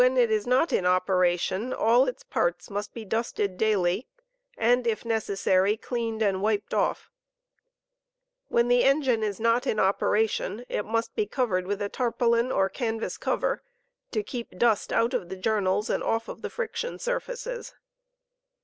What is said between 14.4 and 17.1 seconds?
dust out of the journals and off of the firiotion